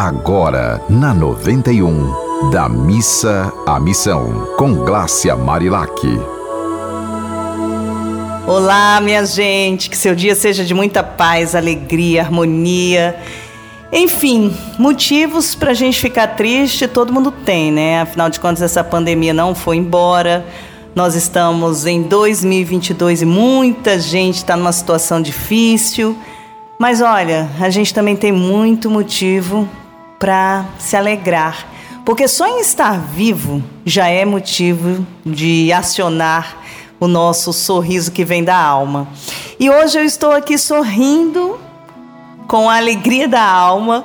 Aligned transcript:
agora 0.00 0.80
na 0.88 1.12
91, 1.12 2.50
da 2.50 2.70
missa 2.70 3.52
à 3.66 3.78
missão, 3.78 4.46
com 4.56 4.76
Glácia 4.76 5.36
Marilac. 5.36 5.92
Olá, 8.46 8.98
minha 9.02 9.26
gente, 9.26 9.90
que 9.90 9.96
seu 9.98 10.14
dia 10.14 10.34
seja 10.34 10.64
de 10.64 10.72
muita 10.72 11.02
paz, 11.02 11.54
alegria, 11.54 12.22
harmonia. 12.22 13.14
Enfim, 13.92 14.56
motivos 14.78 15.54
para 15.54 15.72
a 15.72 15.74
gente 15.74 16.00
ficar 16.00 16.28
triste 16.28 16.88
todo 16.88 17.12
mundo 17.12 17.30
tem, 17.30 17.70
né? 17.70 18.00
Afinal 18.00 18.30
de 18.30 18.40
contas, 18.40 18.62
essa 18.62 18.82
pandemia 18.82 19.34
não 19.34 19.54
foi 19.54 19.76
embora. 19.76 20.46
Nós 20.94 21.14
estamos 21.14 21.84
em 21.84 22.00
2022 22.04 23.20
e 23.20 23.26
muita 23.26 23.98
gente 23.98 24.36
está 24.36 24.56
numa 24.56 24.72
situação 24.72 25.20
difícil. 25.20 26.16
Mas 26.78 27.02
olha, 27.02 27.50
a 27.60 27.68
gente 27.68 27.92
também 27.92 28.16
tem 28.16 28.32
muito 28.32 28.88
motivo 28.88 29.68
para 30.20 30.66
se 30.78 30.96
alegrar, 30.96 31.66
porque 32.04 32.28
só 32.28 32.46
em 32.46 32.60
estar 32.60 32.92
vivo 33.00 33.64
já 33.86 34.06
é 34.06 34.26
motivo 34.26 35.06
de 35.24 35.72
acionar 35.72 36.58
o 37.00 37.08
nosso 37.08 37.54
sorriso 37.54 38.12
que 38.12 38.22
vem 38.22 38.44
da 38.44 38.56
alma. 38.56 39.08
E 39.58 39.70
hoje 39.70 39.98
eu 39.98 40.04
estou 40.04 40.32
aqui 40.32 40.58
sorrindo 40.58 41.58
com 42.46 42.68
a 42.68 42.76
alegria 42.76 43.26
da 43.26 43.42
alma, 43.42 44.04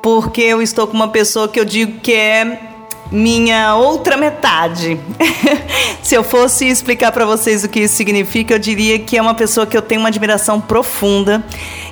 porque 0.00 0.40
eu 0.40 0.62
estou 0.62 0.86
com 0.86 0.94
uma 0.94 1.08
pessoa 1.08 1.48
que 1.48 1.58
eu 1.58 1.64
digo 1.64 1.98
que 1.98 2.12
é 2.14 2.75
minha 3.10 3.74
outra 3.76 4.16
metade. 4.16 4.98
Se 6.02 6.14
eu 6.14 6.24
fosse 6.24 6.66
explicar 6.66 7.12
para 7.12 7.24
vocês 7.24 7.64
o 7.64 7.68
que 7.68 7.80
isso 7.80 7.94
significa, 7.94 8.54
eu 8.54 8.58
diria 8.58 8.98
que 8.98 9.16
é 9.16 9.22
uma 9.22 9.34
pessoa 9.34 9.66
que 9.66 9.76
eu 9.76 9.82
tenho 9.82 10.00
uma 10.00 10.08
admiração 10.08 10.60
profunda. 10.60 11.44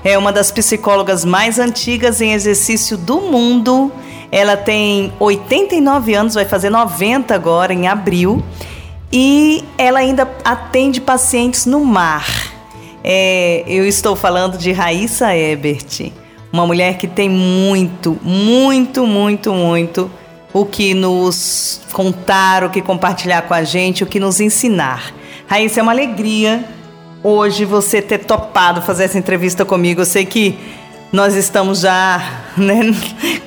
É 0.02 0.16
uma 0.19 0.32
das 0.32 0.50
psicólogas 0.50 1.24
mais 1.24 1.58
antigas 1.58 2.20
em 2.20 2.32
exercício 2.32 2.96
do 2.96 3.20
mundo. 3.20 3.92
Ela 4.30 4.56
tem 4.56 5.12
89 5.19 6.14
anos, 6.14 6.34
vai 6.34 6.45
fazer 6.45 6.70
90 6.70 7.34
agora 7.34 7.72
em 7.72 7.86
abril. 7.86 8.42
E 9.12 9.64
ela 9.78 10.00
ainda 10.00 10.28
atende 10.44 11.00
pacientes 11.00 11.67
no 11.67 11.84
mar. 11.84 12.27
É, 13.02 13.62
eu 13.67 13.86
estou 13.86 14.17
falando 14.17 14.56
de 14.56 14.72
Raíssa 14.72 15.36
Ebert, 15.36 16.11
uma 16.50 16.67
mulher 16.67 16.96
que 16.96 17.06
tem 17.06 17.28
muito, 17.28 18.19
muito, 18.22 19.06
muito, 19.06 19.52
muito 19.52 20.11
o 20.55 20.64
que 20.64 20.94
nos 20.94 21.80
contar, 21.92 22.62
o 22.62 22.70
que 22.70 22.80
compartilhar 22.80 23.42
com 23.42 23.52
a 23.52 23.64
gente, 23.64 24.05
o 24.05 24.06
que 24.06 24.20
nos 24.20 24.41
ensinar. 24.41 25.12
Raíssa, 25.48 25.80
é 25.80 25.83
uma 25.83 25.91
alegria 25.91 26.64
hoje 27.24 27.64
você 27.64 28.00
ter 28.00 28.19
topado 28.19 28.80
fazer 28.80 29.05
essa 29.05 29.19
entrevista 29.19 29.64
comigo. 29.64 30.02
Eu 30.02 30.06
sei 30.06 30.24
que 30.24 30.56
nós 31.12 31.34
estamos 31.34 31.80
já 31.80 32.22
né, 32.56 32.83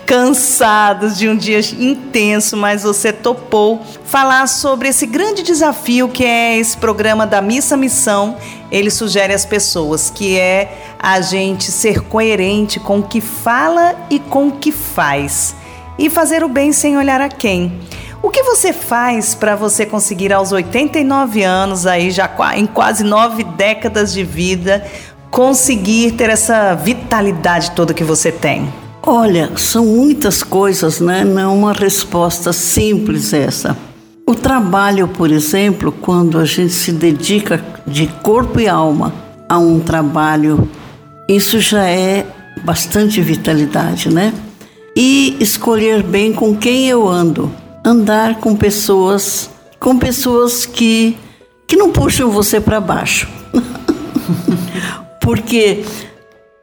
cansados 0.05 1.17
de 1.17 1.29
um 1.29 1.37
dia 1.37 1.61
intenso, 1.79 2.57
mas 2.57 2.83
você 2.83 3.13
topou 3.13 3.81
falar 4.03 4.45
sobre 4.47 4.89
esse 4.89 5.05
grande 5.05 5.43
desafio 5.43 6.09
que 6.09 6.25
é 6.25 6.57
esse 6.57 6.75
programa 6.75 7.25
da 7.25 7.41
Missa 7.41 7.77
Missão. 7.77 8.35
Ele 8.69 8.91
sugere 8.91 9.33
às 9.33 9.45
pessoas 9.45 10.09
que 10.13 10.37
é 10.37 10.77
a 10.99 11.21
gente 11.21 11.71
ser 11.71 12.01
coerente 12.01 12.81
com 12.81 12.99
o 12.99 13.03
que 13.03 13.21
fala 13.21 13.95
e 14.09 14.19
com 14.19 14.49
o 14.49 14.51
que 14.51 14.73
faz 14.73 15.55
e 15.97 16.09
fazer 16.09 16.43
o 16.43 16.49
bem 16.49 16.71
sem 16.71 16.97
olhar 16.97 17.21
a 17.21 17.29
quem. 17.29 17.79
O 18.21 18.29
que 18.29 18.43
você 18.43 18.73
faz 18.73 19.35
para 19.35 19.55
você 19.55 19.85
conseguir 19.85 20.33
aos 20.33 20.51
89 20.51 21.43
anos 21.43 21.85
aí 21.85 22.09
já 22.11 22.29
em 22.55 22.65
quase 22.65 23.03
nove 23.03 23.43
décadas 23.43 24.11
de 24.11 24.23
vida 24.23 24.85
conseguir 25.29 26.11
ter 26.13 26.29
essa 26.29 26.73
vitalidade 26.73 27.71
toda 27.71 27.93
que 27.93 28.03
você 28.03 28.31
tem? 28.31 28.71
Olha, 29.03 29.51
são 29.55 29.85
muitas 29.85 30.43
coisas, 30.43 30.99
né? 30.99 31.23
Não 31.23 31.39
é 31.39 31.47
uma 31.47 31.73
resposta 31.73 32.51
simples 32.51 33.31
essa. 33.33 33.77
O 34.25 34.35
trabalho, 34.35 35.07
por 35.07 35.31
exemplo, 35.31 35.91
quando 35.91 36.37
a 36.37 36.43
gente 36.43 36.73
se 36.73 36.91
dedica 36.91 37.63
de 37.85 38.07
corpo 38.21 38.59
e 38.59 38.67
alma 38.67 39.13
a 39.47 39.57
um 39.57 39.79
trabalho, 39.79 40.69
isso 41.29 41.61
já 41.61 41.87
é 41.87 42.25
bastante 42.65 43.21
vitalidade, 43.21 44.13
né? 44.13 44.33
E 44.99 45.37
escolher 45.39 46.01
bem 46.01 46.33
com 46.33 46.55
quem 46.55 46.89
eu 46.89 47.07
ando. 47.07 47.53
Andar 47.85 48.39
com 48.39 48.55
pessoas, 48.55 49.47
com 49.79 49.99
pessoas 49.99 50.65
que 50.65 51.15
que 51.67 51.75
não 51.75 51.91
puxam 51.91 52.31
você 52.31 52.59
para 52.59 52.81
baixo. 52.81 53.29
Porque 55.21 55.83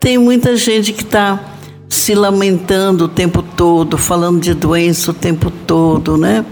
tem 0.00 0.18
muita 0.18 0.56
gente 0.56 0.92
que 0.92 1.02
está 1.02 1.38
se 1.88 2.12
lamentando 2.14 3.04
o 3.04 3.08
tempo 3.08 3.40
todo, 3.40 3.96
falando 3.96 4.40
de 4.40 4.52
doença 4.52 5.12
o 5.12 5.14
tempo 5.14 5.50
todo, 5.50 6.16
né? 6.16 6.44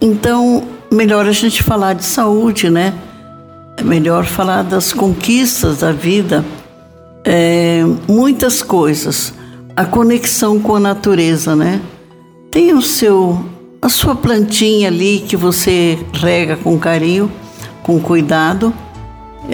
Então, 0.00 0.62
melhor 0.90 1.26
a 1.26 1.32
gente 1.32 1.62
falar 1.62 1.94
de 1.94 2.04
saúde, 2.04 2.70
né? 2.70 2.94
É 3.76 3.82
melhor 3.82 4.24
falar 4.24 4.62
das 4.62 4.92
conquistas 4.92 5.80
da 5.80 5.92
vida, 5.92 6.44
é, 7.24 7.84
muitas 8.08 8.62
coisas 8.62 9.34
a 9.80 9.86
conexão 9.86 10.60
com 10.60 10.76
a 10.76 10.80
natureza, 10.80 11.56
né? 11.56 11.80
Tem 12.50 12.74
o 12.74 12.82
seu 12.82 13.42
a 13.80 13.88
sua 13.88 14.14
plantinha 14.14 14.88
ali 14.88 15.24
que 15.26 15.38
você 15.38 15.98
rega 16.12 16.54
com 16.54 16.78
carinho, 16.78 17.32
com 17.82 17.98
cuidado. 17.98 18.74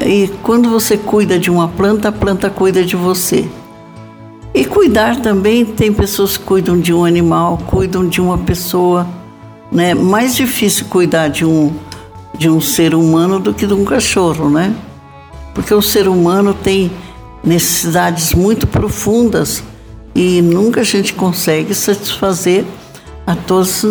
E 0.04 0.28
quando 0.42 0.68
você 0.68 0.96
cuida 0.96 1.38
de 1.38 1.48
uma 1.48 1.68
planta, 1.68 2.08
a 2.08 2.12
planta 2.12 2.50
cuida 2.50 2.82
de 2.82 2.96
você. 2.96 3.48
E 4.52 4.64
cuidar 4.64 5.20
também, 5.20 5.64
tem 5.64 5.92
pessoas 5.92 6.36
que 6.36 6.42
cuidam 6.42 6.80
de 6.80 6.92
um 6.92 7.04
animal, 7.04 7.58
cuidam 7.64 8.08
de 8.08 8.20
uma 8.20 8.36
pessoa, 8.36 9.06
né? 9.70 9.94
Mais 9.94 10.34
difícil 10.34 10.86
cuidar 10.86 11.28
de 11.28 11.44
um 11.44 11.72
de 12.36 12.50
um 12.50 12.60
ser 12.60 12.96
humano 12.96 13.38
do 13.38 13.54
que 13.54 13.64
de 13.64 13.74
um 13.74 13.84
cachorro, 13.84 14.50
né? 14.50 14.74
Porque 15.54 15.72
o 15.72 15.80
ser 15.80 16.08
humano 16.08 16.52
tem 16.52 16.90
necessidades 17.44 18.34
muito 18.34 18.66
profundas 18.66 19.62
e 20.16 20.40
nunca 20.40 20.80
a 20.80 20.84
gente 20.84 21.12
consegue 21.12 21.74
satisfazer 21.74 22.64
a 23.26 23.36
todos. 23.36 23.84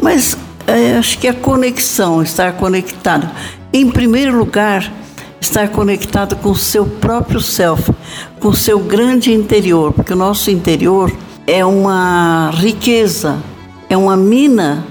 Mas 0.00 0.36
é, 0.66 0.98
acho 0.98 1.18
que 1.18 1.26
a 1.26 1.32
conexão, 1.32 2.22
estar 2.22 2.52
conectado. 2.52 3.28
Em 3.72 3.90
primeiro 3.90 4.36
lugar, 4.36 4.92
estar 5.40 5.70
conectado 5.70 6.36
com 6.36 6.50
o 6.50 6.56
seu 6.56 6.84
próprio 6.84 7.40
self, 7.40 7.90
com 8.38 8.48
o 8.48 8.54
seu 8.54 8.78
grande 8.78 9.32
interior, 9.32 9.92
porque 9.94 10.12
o 10.12 10.16
nosso 10.16 10.50
interior 10.50 11.10
é 11.46 11.64
uma 11.64 12.50
riqueza, 12.52 13.42
é 13.88 13.96
uma 13.96 14.18
mina, 14.18 14.84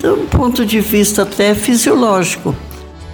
do 0.00 0.26
ponto 0.28 0.66
de 0.66 0.80
vista 0.80 1.22
até 1.22 1.54
fisiológico. 1.54 2.52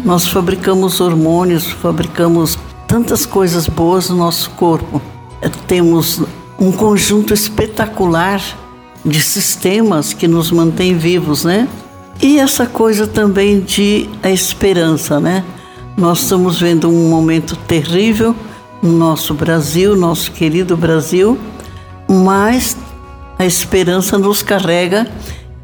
Nós 0.03 0.27
fabricamos 0.27 0.99
hormônios, 1.01 1.67
fabricamos 1.67 2.59
tantas 2.89 3.27
coisas 3.27 3.69
boas 3.69 4.09
no 4.09 4.17
nosso 4.17 4.49
corpo. 4.51 5.03
Temos 5.67 6.23
um 6.59 6.73
conjunto 6.73 7.35
espetacular 7.35 8.43
de 9.05 9.21
sistemas 9.21 10.13
que 10.13 10.27
nos 10.27 10.51
mantém 10.51 10.97
vivos, 10.97 11.45
né? 11.45 11.69
E 12.21 12.39
essa 12.39 12.67
coisa 12.67 13.07
também 13.07 13.61
de 13.61 14.09
a 14.23 14.31
esperança, 14.31 15.21
né? 15.21 15.45
Nós 15.97 16.23
estamos 16.23 16.59
vendo 16.61 16.89
um 16.89 17.09
momento 17.09 17.57
terrível 17.57 18.35
no 18.83 18.93
nosso 18.93 19.35
Brasil, 19.35 19.97
nosso 19.97 20.33
querido 20.33 20.77
Brasil, 20.77 21.39
mas 22.09 22.77
a 23.39 23.45
esperança 23.45 24.19
nos 24.19 24.43
carrega. 24.43 25.07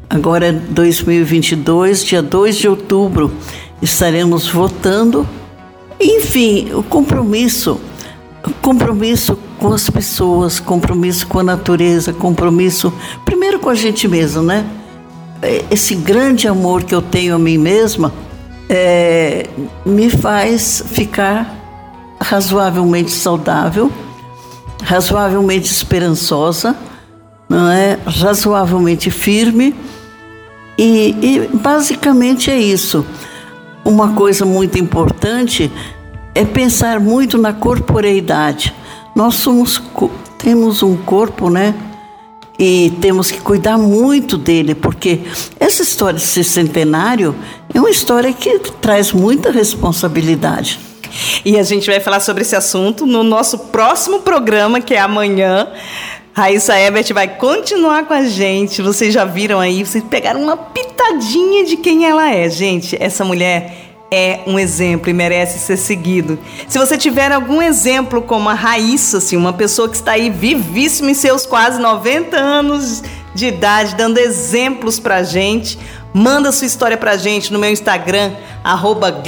Agora 0.09 0.47
é 0.47 0.51
2022, 0.51 2.03
dia 2.03 2.21
2 2.21 2.57
de 2.57 2.67
outubro, 2.67 3.31
estaremos 3.81 4.47
votando. 4.47 5.27
Enfim, 5.99 6.71
o 6.73 6.83
compromisso 6.83 7.79
compromisso 8.61 9.37
com 9.63 9.71
as 9.73 9.89
pessoas, 9.89 10.59
compromisso 10.59 11.25
com 11.25 11.39
a 11.39 11.43
natureza, 11.43 12.11
compromisso 12.11 12.93
primeiro 13.23 13.59
com 13.59 13.69
a 13.69 13.75
gente 13.75 14.09
mesmo, 14.09 14.43
né? 14.43 14.65
É, 15.41 15.63
esse 15.71 15.95
grande 15.95 16.49
amor 16.49 16.83
que 16.83 16.93
eu 16.93 17.01
tenho 17.01 17.33
a 17.33 17.39
mim 17.39 17.57
mesma 17.57 18.13
é, 18.67 19.47
me 19.85 20.09
faz 20.09 20.83
ficar 20.85 21.55
razoavelmente 22.19 23.11
saudável, 23.11 23.89
razoavelmente 24.83 25.71
esperançosa, 25.71 26.75
não 27.47 27.69
é? 27.69 27.97
Razoavelmente 28.05 29.09
firme 29.09 29.73
e, 30.77 31.15
e 31.21 31.49
basicamente 31.55 32.51
é 32.51 32.59
isso. 32.59 33.05
Uma 33.85 34.11
coisa 34.11 34.43
muito 34.43 34.77
importante 34.77 35.71
é 36.35 36.43
pensar 36.43 36.99
muito 36.99 37.37
na 37.37 37.53
corporeidade. 37.53 38.75
Nós 39.15 39.35
somos, 39.35 39.81
temos 40.37 40.81
um 40.81 40.97
corpo, 40.97 41.49
né? 41.49 41.75
E 42.57 42.93
temos 43.01 43.31
que 43.31 43.41
cuidar 43.41 43.77
muito 43.77 44.37
dele, 44.37 44.75
porque 44.75 45.21
essa 45.59 45.81
história 45.81 46.19
de 46.19 46.25
ser 46.25 46.43
centenário 46.43 47.35
é 47.73 47.79
uma 47.79 47.89
história 47.89 48.31
que 48.31 48.59
traz 48.73 49.11
muita 49.11 49.51
responsabilidade. 49.51 50.79
E 51.43 51.57
a 51.57 51.63
gente 51.63 51.89
vai 51.89 51.99
falar 51.99 52.19
sobre 52.19 52.41
esse 52.43 52.55
assunto 52.55 53.05
no 53.05 53.23
nosso 53.23 53.57
próximo 53.57 54.19
programa, 54.21 54.81
que 54.81 54.93
é 54.93 54.99
amanhã, 54.99 55.67
Raíssa 56.33 56.79
Ebert 56.79 57.13
vai 57.13 57.27
continuar 57.27 58.05
com 58.07 58.13
a 58.13 58.25
gente. 58.25 58.81
Vocês 58.81 59.13
já 59.13 59.23
viram 59.23 59.59
aí, 59.59 59.85
vocês 59.85 60.03
pegaram 60.03 60.41
uma 60.41 60.57
pitadinha 60.57 61.63
de 61.63 61.77
quem 61.77 62.07
ela 62.07 62.33
é, 62.33 62.49
gente. 62.49 62.97
Essa 62.99 63.23
mulher 63.23 63.82
é 64.11 64.41
um 64.45 64.59
exemplo 64.59 65.09
e 65.09 65.13
merece 65.13 65.57
ser 65.59 65.77
seguido. 65.77 66.37
Se 66.67 66.77
você 66.77 66.97
tiver 66.97 67.31
algum 67.31 67.61
exemplo 67.61 68.21
como 68.21 68.47
a 68.49 68.53
Raíssa, 68.53 69.17
assim, 69.17 69.35
uma 69.35 69.53
pessoa 69.53 69.89
que 69.89 69.95
está 69.95 70.11
aí 70.11 70.29
vivíssima 70.29 71.11
em 71.11 71.15
seus 71.15 71.45
quase 71.45 71.81
90 71.81 72.37
anos 72.37 73.03
de 73.33 73.47
idade, 73.47 73.95
dando 73.95 74.19
exemplos 74.19 74.99
pra 74.99 75.23
gente, 75.23 75.79
manda 76.13 76.51
sua 76.51 76.67
história 76.67 76.95
pra 76.95 77.17
gente 77.17 77.51
no 77.51 77.57
meu 77.57 77.71
Instagram, 77.71 78.33
arroba 78.63 79.23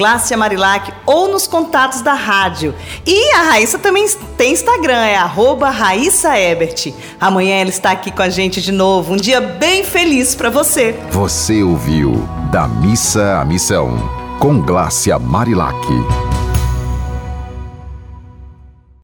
ou 1.06 1.32
nos 1.32 1.48
contatos 1.48 2.02
da 2.02 2.14
rádio. 2.14 2.76
E 3.06 3.34
a 3.34 3.42
Raíssa 3.42 3.80
também 3.80 4.06
tem 4.38 4.54
Instagram, 4.54 5.04
é 5.04 5.16
arroba 5.16 5.72
Raíssa 5.72 6.38
Ebert. 6.38 6.94
Amanhã 7.20 7.56
ela 7.56 7.70
está 7.70 7.92
aqui 7.92 8.12
com 8.12 8.22
a 8.22 8.30
gente 8.30 8.62
de 8.62 8.72
novo. 8.72 9.14
Um 9.14 9.18
dia 9.18 9.42
bem 9.42 9.84
feliz 9.84 10.36
para 10.36 10.52
você. 10.52 10.96
Você 11.10 11.64
ouviu 11.64 12.30
Da 12.52 12.68
Missa 12.68 13.40
à 13.40 13.46
Missão 13.46 14.25
com 14.40 14.62
Glácia 14.62 15.18
Marilac. 15.20 16.35